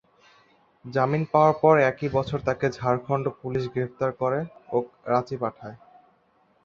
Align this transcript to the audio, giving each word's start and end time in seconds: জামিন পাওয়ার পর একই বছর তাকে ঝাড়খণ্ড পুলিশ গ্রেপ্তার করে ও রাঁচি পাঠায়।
জামিন 0.85 1.23
পাওয়ার 1.31 1.53
পর 1.61 1.75
একই 1.89 2.09
বছর 2.17 2.39
তাকে 2.47 2.65
ঝাড়খণ্ড 2.77 3.25
পুলিশ 3.41 3.63
গ্রেপ্তার 3.73 4.11
করে 4.21 4.39
ও 4.69 4.77
রাঁচি 5.05 5.35
পাঠায়। 5.37 5.77